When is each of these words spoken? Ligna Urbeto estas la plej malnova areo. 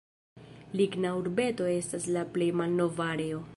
Ligna 0.79 1.11
Urbeto 1.19 1.69
estas 1.73 2.09
la 2.17 2.27
plej 2.39 2.51
malnova 2.63 3.09
areo. 3.17 3.47